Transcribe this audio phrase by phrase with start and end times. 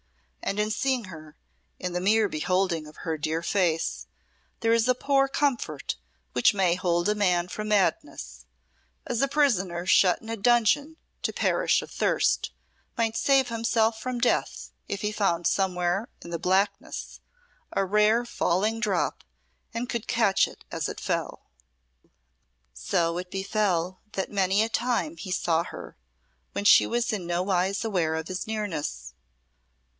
[0.41, 1.37] And in seeing her,
[1.79, 4.07] in the mere beholding of her dear face,
[4.59, 5.95] there is a poor comfort
[6.33, 8.45] which may hold a man from madness
[9.05, 12.51] as a prisoner shut in a dungeon to perish of thirst,
[12.97, 17.21] might save himself from death if he found somewhere in the blackness
[17.71, 19.23] a rare falling drop
[19.73, 21.43] and could catch it as it fell."
[22.73, 25.95] So it befel that many a time he saw her
[26.53, 29.13] when she was in nowise aware of his nearness.